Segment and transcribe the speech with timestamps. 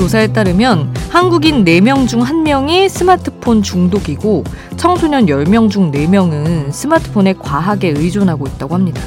[0.00, 4.44] 조사에 따르면 한국인 4명 중 1명이 스마트폰 중독이고
[4.78, 9.02] 청소년 10명 중 4명은 스마트폰에 과하게 의존하고 있다고 합니다.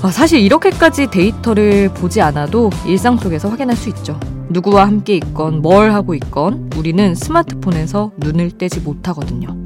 [0.00, 4.18] 아, 사실 이렇게까지 데이터를 보지 않아도 일상 속에서 확인할 수 있죠.
[4.48, 9.65] 누구와 함께 있건 뭘 하고 있건 우리는 스마트폰에서 눈을 떼지 못하거든요.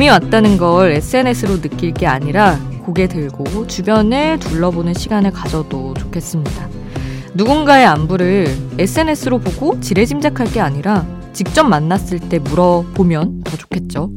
[0.00, 6.70] 봄이 왔다는 걸 SNS로 느낄 게 아니라 고개 들고 주변을 둘러보는 시간을 가져도 좋겠습니다.
[7.34, 8.46] 누군가의 안부를
[8.78, 14.10] SNS로 보고 지레짐작할 게 아니라 직접 만났을 때 물어보면 더 좋겠죠.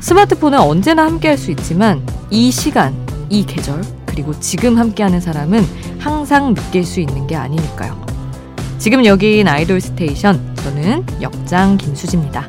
[0.00, 2.94] 스마트폰은 언제나 함께 할 수 있지만 이 시간,
[3.28, 5.62] 이 계절, 그리고 지금 함께하는 사람은
[5.98, 8.00] 항상 느낄 수 있는 게 아니니까요.
[8.78, 12.48] 지금 여기인 아이돌 스테이션, 저는 역장 김수지입니다.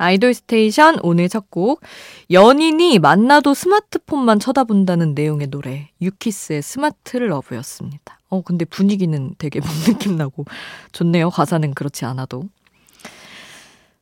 [0.00, 1.80] 아이돌 스테이션 오늘 첫 곡
[2.30, 8.18] 연인이 만나도 스마트폰만 쳐다본다는 내용의 노래 유키스의 Smart Love였습니다.
[8.28, 10.44] 어 근데 분위기는 되게 봄 느낌 나고
[10.92, 11.30] 좋네요.
[11.30, 12.44] 가사는 그렇지 않아도.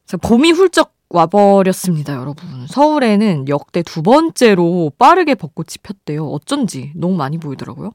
[0.06, 2.66] 자, 봄이 훌쩍 와버렸습니다, 여러분.
[2.66, 6.27] 서울에는 역대 두 번째로 빠르게 벚꽃이 폈대요.
[6.28, 7.92] 어쩐지 너무 많이 보이더라고요.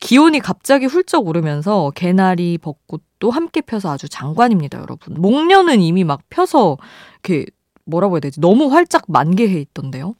[0.00, 5.14] 기온이 갑자기 훌쩍 오르면서 개나리, 벚꽃도 함께 펴서 아주 장관입니다, 여러분.
[5.14, 6.76] 목련은 이미 막 펴서
[7.22, 7.46] 이렇게
[7.84, 8.40] 뭐라고 해야 되지?
[8.40, 10.14] 너무 활짝 만개해 있던데요.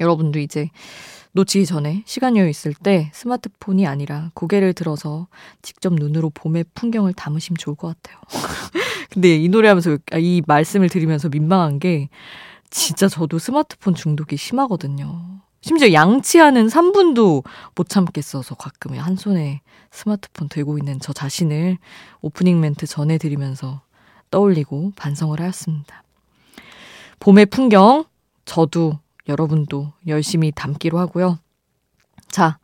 [0.00, 0.70] 여러분도 이제
[1.32, 5.28] 놓치기 전에 시간 여유 있을 때 스마트폰이 아니라 고개를 들어서
[5.62, 8.20] 직접 눈으로 봄의 풍경을 담으시면 좋을 것 같아요.
[9.10, 12.08] 근데 이 노래 하면서 아, 이 말씀을 드리면서 민망한 게
[12.70, 15.40] 진짜 저도 스마트폰 중독이 심하거든요.
[15.60, 19.60] 심지어 양치하는 3분도 못 참겠어서 가끔 한 손에
[19.90, 21.78] 스마트폰 들고 있는 저 자신을
[22.20, 23.82] 오프닝 멘트 전해드리면서
[24.30, 26.02] 떠올리고 반성을 하였습니다.
[27.20, 28.04] 봄의 풍경,
[28.44, 28.98] 저도
[29.28, 31.38] 여러분도 열심히 담기로 하고요.
[32.28, 32.58] 자,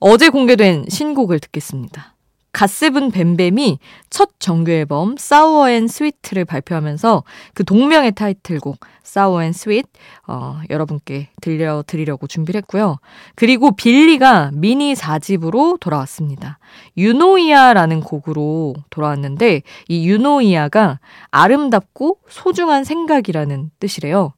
[0.00, 2.13] 어제 공개된 신곡을 듣겠습니다.
[2.54, 9.84] 갓세븐 뱀뱀이 첫 정규 앨범 Sour and Sweet를 발표하면서 그 동명의 타이틀곡 Sour and Sweet
[10.28, 12.98] 어, 여러분께 들려드리려고 준비를 했고요.
[13.34, 16.58] 그리고 빌리가 미니 4집으로 돌아왔습니다.
[16.96, 21.00] 유노이아라는 곡으로 돌아왔는데 이 유노이아가
[21.32, 24.32] 아름답고 소중한 생각이라는 뜻이래요.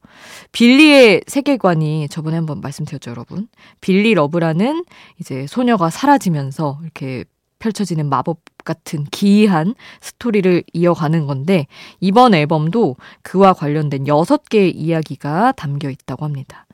[0.52, 3.48] 빌리의 세계관이 저번에 한번 말씀드렸죠, 여러분.
[3.82, 4.86] 빌리 러브라는
[5.20, 7.24] 이제 소녀가 사라지면서 이렇게
[7.66, 11.66] 펼쳐지는 마법 같은 기이한 스토리를 이어가는 건데
[12.00, 16.66] 이번 앨범도 그와 관련된 6개의 이야기가 담겨 있다고 합니다.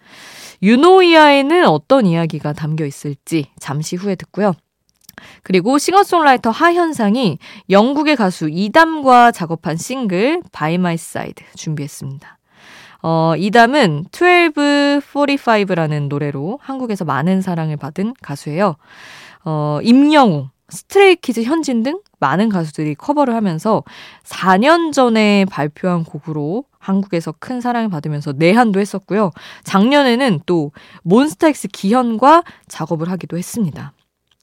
[0.62, 4.52] 유노이아에는 어떤 이야기가 담겨 있을지 잠시 후에 듣고요.
[5.42, 7.38] 그리고 싱어송라이터 하현상이
[7.70, 12.38] 영국의 가수 이담과 작업한 싱글 By My Side 준비했습니다.
[13.02, 18.76] 어, 이담은 1245라는 노래로 한국에서 많은 사랑을 받은 가수예요.
[19.44, 23.82] 어, 임영웅, 스트레이키즈 현진 등 많은 가수들이 커버를 하면서
[24.24, 29.30] 4년 전에 발표한 곡으로 한국에서 큰 사랑을 받으면서 내한도 했었고요.
[29.64, 30.72] 작년에는 또
[31.04, 33.92] 몬스타엑스 기현과 작업을 하기도 했습니다.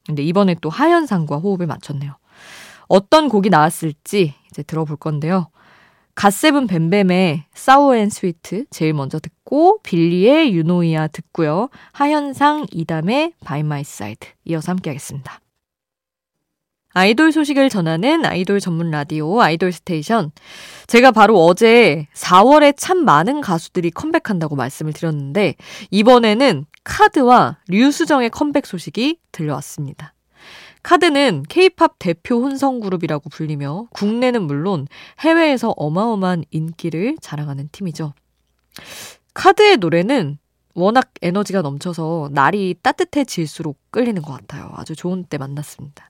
[0.05, 2.15] 근데 이번에 또 하현상과 호흡을 맞췄네요.
[2.87, 5.49] 어떤 곡이 나왔을지 이제 들어볼 건데요.
[6.15, 11.69] 갓세븐 뱀뱀의 Sour and Sweet 제일 먼저 듣고 빌리의 유노이아 듣고요.
[11.93, 15.39] 하현상 이담의 By My Side 이어서 함께 하겠습니다.
[16.93, 20.31] 아이돌 소식을 전하는 아이돌 전문 라디오 아이돌 스테이션.
[20.87, 25.55] 제가 바로 어제 4월에 참 많은 가수들이 컴백한다고 말씀을 드렸는데
[25.91, 30.15] 이번에는 카드와 류수정의 컴백 소식이 들려왔습니다.
[30.81, 34.87] 카드는 케이팝 대표 혼성 그룹이라고 불리며 국내는 물론
[35.19, 38.13] 해외에서 어마어마한 인기를 자랑하는 팀이죠.
[39.35, 40.39] 카드의 노래는
[40.73, 44.71] 워낙 에너지가 넘쳐서 날이 따뜻해질수록 끌리는 것 같아요.
[44.75, 46.09] 아주 좋은 때 만났습니다.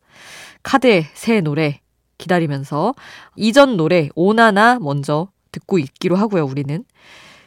[0.63, 1.81] 카드의 새 노래
[2.17, 2.93] 기다리면서
[3.35, 6.83] 이전 노래 오나나 먼저 듣고 있기로 하고요, 우리는.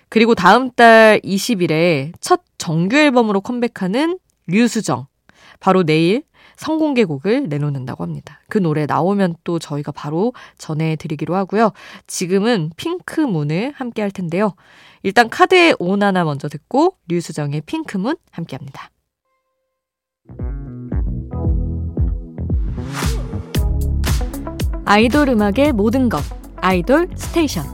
[0.08, 5.06] 그리고 다음 달 20일에 첫 정규 앨범으로 컴백하는 류수정.
[5.60, 6.24] 바로 내일
[6.56, 8.40] 성공개곡을 내놓는다고 합니다.
[8.48, 11.72] 그 노래 나오면 또 저희가 바로 전해드리기로 하고요.
[12.06, 14.54] 지금은 핑크문을 함께 할 텐데요.
[15.02, 18.90] 일단 카드의 오나나 먼저 듣고 류수정의 핑크문 함께 합니다.
[24.92, 26.22] 아이돌 음악의 모든 것
[26.56, 27.64] 아이돌 스테이션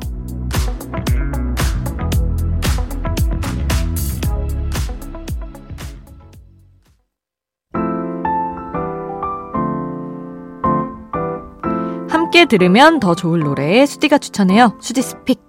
[12.08, 14.78] 함께 들으면 더 좋을 노래 수디가 추천해요.
[14.80, 15.40] 수디's pick.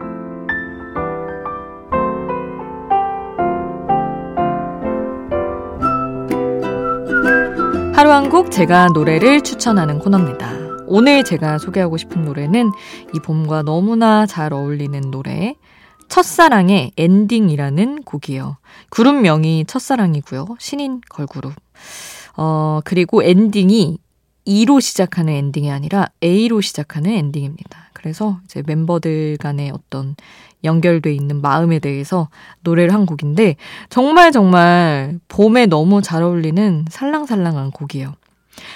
[7.94, 10.69] 하루 한 곡 제가 노래를 추천하는 코너입니다.
[10.90, 12.72] 오늘 제가 소개하고 싶은 노래는
[13.14, 15.56] 이 봄과 너무나 잘 어울리는 노래
[16.10, 18.58] 첫사랑의 엔딩이라는 곡이에요.
[18.90, 20.58] 그룹명이 첫사랑이고요.
[20.58, 21.54] 신인 걸그룹.
[22.38, 24.00] 어, 그리고 엔딩이
[24.46, 27.92] E로 시작하는 엔딩이 아니라 A로 시작하는 엔딩입니다.
[27.94, 30.16] 그래서 이제 멤버들 간의 어떤
[30.64, 32.30] 연결돼 있는 마음에 대해서
[32.62, 33.58] 노래를 한 곡인데
[33.90, 38.16] 정말 정말 봄에 너무 잘 어울리는 살랑살랑한 곡이에요.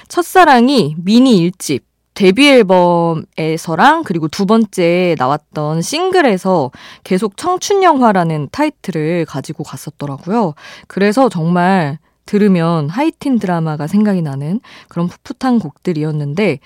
[0.10, 1.82] 첫사랑이 미니 1집
[2.14, 6.72] 데뷔 앨범에서랑 그리고 두 번째 나왔던 싱글에서
[7.04, 10.54] 계속 청춘 영화라는 타이틀을 가지고 갔었더라고요.
[10.88, 16.60] 그래서 정말 들으면 하이틴 드라마가 생각이 나는 그런 풋풋한 곡들이었는데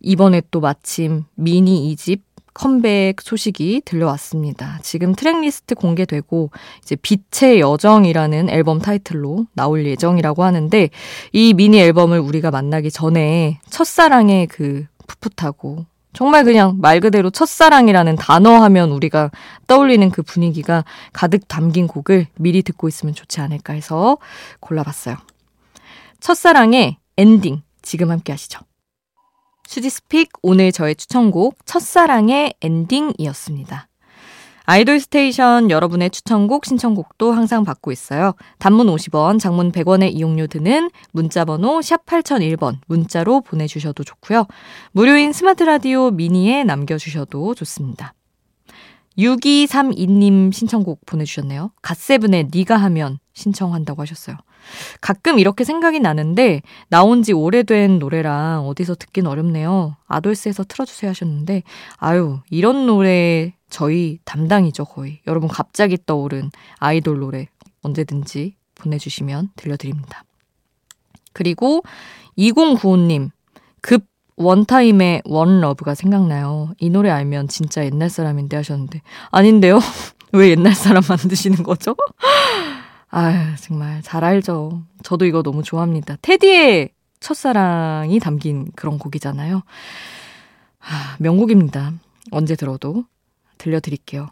[0.00, 2.20] 이번에 또 마침 미니 2집
[2.54, 4.78] 컴백 소식이 들려왔습니다.
[4.82, 6.50] 지금 track list 공개되고
[6.82, 10.90] 이제 빛의 여정이라는 앨범 타이틀로 나올 예정이라고 하는데
[11.32, 18.60] 이 미니 앨범을 우리가 만나기 전에 첫사랑의 그 풋풋하고 정말 그냥 말 그대로 첫사랑이라는 단어
[18.62, 19.30] 하면 우리가
[19.66, 24.18] 떠올리는 그 분위기가 가득 담긴 곡을 미리 듣고 있으면 좋지 않을까 해서
[24.58, 25.16] 골라봤어요.
[26.18, 28.60] 첫사랑의 엔딩 지금 함께 하시죠.
[29.70, 33.86] 수디's pick 오늘 저의 추천곡 첫사랑의 엔딩이었습니다.
[34.64, 38.34] 아이돌 스테이션 여러분의 추천곡, 신청곡도 항상 받고 있어요.
[38.58, 44.48] 단문 50원, 장문 100원의 이용료 드는 문자번호 샵 8001번 문자로 보내주셔도 좋고요.
[44.90, 48.14] 무료인 스마트 라디오 미니에 남겨주셔도 좋습니다.
[49.18, 51.70] 6232님 신청곡 보내주셨네요.
[51.80, 54.36] 갓세븐의 니가 하면 신청한다고 하셨어요.
[55.00, 59.96] 가끔 이렇게 생각이 나는데 나온 지 오래된 노래랑 어디서 듣긴 어렵네요.
[60.06, 61.62] 아돌스에서 틀어주세요 하셨는데
[61.96, 65.20] 아유 이런 노래 저희 담당이죠, 거의.
[65.26, 67.48] 여러분 갑자기 떠오른 아이돌 노래
[67.82, 70.24] 언제든지 보내주시면 들려드립니다.
[71.32, 71.82] 그리고
[72.36, 73.30] 2095님,
[73.80, 74.04] 급
[74.36, 76.72] 원타임의 원러브가 생각나요.
[76.78, 79.02] 이 노래 알면 진짜 옛날 사람인데 하셨는데.
[79.30, 79.78] 아닌데요?
[80.32, 81.94] 왜 옛날 사람 만드시는 거죠?
[83.10, 84.82] 아 정말 잘 알죠.
[85.02, 86.16] 저도 이거 너무 좋아합니다.
[86.22, 86.90] 테디의
[87.20, 89.62] 첫사랑이 담긴 그런 곡이잖아요.
[90.80, 91.92] 아, 명곡입니다.
[92.30, 93.04] 언제 들어도.
[93.58, 94.28] 들려드릴게요.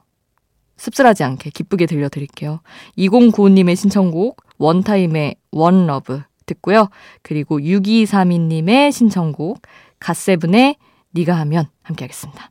[0.78, 2.60] 씁쓸하지 않게 기쁘게 들려드릴게요.
[2.96, 6.88] 2095님의 신청곡 원타임의 원러브 듣고요.
[7.22, 9.60] 그리고 6232님의 신청곡
[10.00, 10.76] 갓세븐의
[11.14, 12.50] 니가 하면 함께 하겠습니다.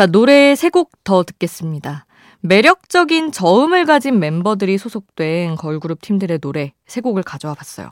[0.00, 2.06] 자, 노래 세 곡 더 듣겠습니다.
[2.40, 7.90] 매력적인 저음을 가진 멤버들이 소속된 걸그룹 팀들의 노래 세 곡을 가져와 봤어요.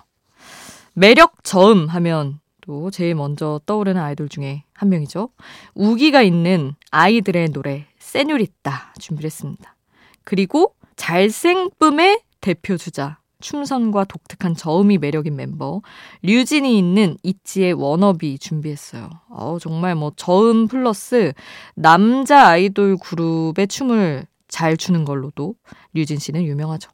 [0.95, 5.29] 매력 저음 하면 또 제일 먼저 떠오르는 아이돌 중에 한 명이죠.
[5.75, 9.77] 우기가 있는 아이들의 노래 세뇨리따 준비를 했습니다.
[10.25, 15.81] 그리고 잘생쁨의 대표 주자 춤선과 독특한 저음이 매력인 멤버
[16.23, 19.09] 류진이 있는 이치의 워너비 준비했어요.
[19.31, 21.33] 어, 정말 뭐 저음 플러스
[21.75, 25.55] 남자 아이돌 그룹의 춤을 잘 추는 걸로도
[25.95, 26.91] 류진 씨는 유명하죠.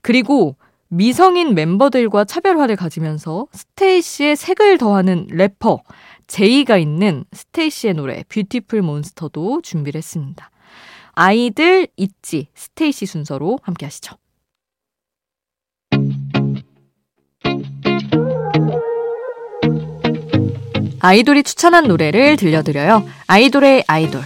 [0.00, 0.56] 그리고
[0.88, 5.82] 미성인 멤버들과 차별화를 가지면서 스테이시의 색을 더하는 래퍼
[6.26, 10.50] 제이가 있는 스테이시의 노래 Beautiful Monster도 준비를 했습니다.
[11.12, 14.16] 아이들 있지 스테이시 순서로 함께 하시죠.
[21.04, 23.04] 아이돌이 추천한 노래를 들려드려요.
[23.26, 24.22] 아이돌의 아이돌.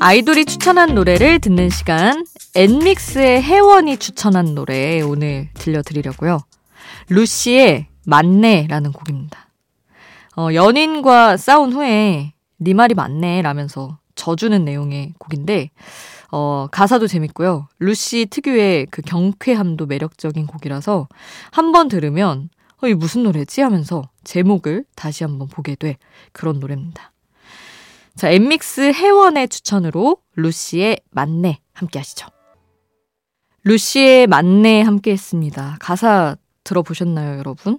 [0.00, 6.40] 아이돌이 추천한 노래를 듣는 시간, 엔믹스의 혜원이 추천한 노래 오늘 들려드리려고요.
[7.08, 9.48] 루시의 맞네라는 곡입니다.
[10.36, 15.70] 어, 연인과 싸운 후에 네 말이 맞네 라면서 져주는 내용의 곡인데,
[16.30, 17.68] 어, 가사도 재밌고요.
[17.78, 21.08] 루시 특유의 그 경쾌함도 매력적인 곡이라서
[21.50, 22.48] 한 번 들으면,
[22.82, 23.60] 어, 이 무슨 노래지?
[23.60, 25.96] 하면서 제목을 다시 한번 보게 돼.
[26.32, 27.12] 그런 노래입니다.
[28.16, 32.28] 자, 엠믹스 회원의 추천으로 루시의 만내 함께 하시죠.
[33.64, 35.76] 루시의 만내 함께 했습니다.
[35.80, 37.78] 가사 들어보셨나요, 여러분?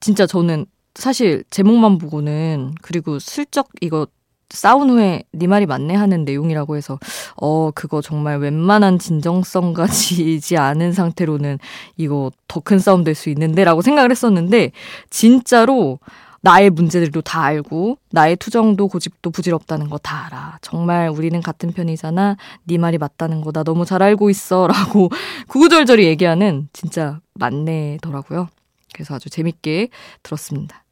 [0.00, 4.06] 진짜 저는 사실 제목만 보고는 그리고 슬쩍 이거
[4.50, 6.98] 싸운 후에 네 말이 맞네 하는 내용이라고 해서
[7.36, 11.58] 어 그거 정말 웬만한 진정성 가지지 않은 상태로는
[11.96, 14.70] 이거 더 큰 싸움 될 수 있는데라고 생각을 했었는데
[15.10, 15.98] 진짜로
[16.40, 20.58] 나의 문제들도 다 알고 나의 투정도 고집도 부질없다는 거 다 알아.
[20.60, 22.36] 정말 우리는 같은 편이잖아.
[22.64, 25.08] 네 말이 맞다는 거 나 너무 잘 알고 있어라고
[25.48, 28.48] 구구절절히 얘기하는 진짜 맞네더라고요.
[28.92, 29.88] 그래서 아주 재밌게
[30.22, 30.83] 들었습니다.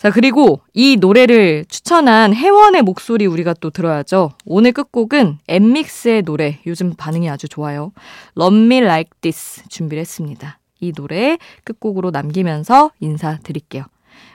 [0.00, 4.30] 자, 그리고 이 노래를 추천한 혜원의 목소리 우리가 또 들어야죠.
[4.46, 6.58] 오늘 끝곡은 엠믹스의 노래.
[6.66, 7.92] 요즘 반응이 아주 좋아요.
[8.34, 10.58] Love Me Like This 준비를 했습니다.
[10.80, 13.84] 이 노래 끝곡으로 남기면서 인사드릴게요.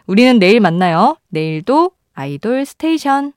[0.05, 1.17] 우리는 내일 만나요.
[1.29, 3.33] 내일도 아이돌 스테이션.